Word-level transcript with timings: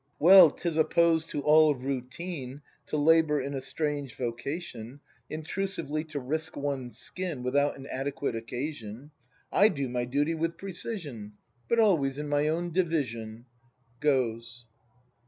]Well, 0.19 0.49
'tis 0.49 0.77
opposed 0.77 1.29
to 1.29 1.41
all 1.43 1.75
routine 1.75 2.63
To 2.87 2.97
labour 2.97 3.39
in 3.39 3.53
a 3.53 3.61
strange 3.61 4.15
vocation, 4.15 4.99
Intrusively 5.29 6.03
to 6.05 6.19
risk 6.19 6.57
one's 6.57 6.97
skin 6.97 7.43
Without 7.43 7.77
an 7.77 7.85
adequate 7.85 8.35
occasion.— 8.35 9.11
I 9.63 9.67
do 9.67 9.87
my 9.87 10.05
duty 10.05 10.33
with 10.33 10.57
precision,— 10.57 11.33
But 11.69 11.77
always 11.77 12.17
in 12.17 12.27
my 12.27 12.47
own 12.47 12.71
Division. 12.71 13.45
[Goes. 13.99 14.65